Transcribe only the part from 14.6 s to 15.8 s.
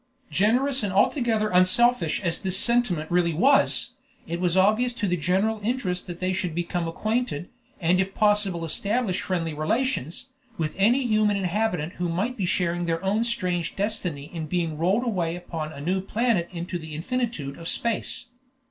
rolled away upon a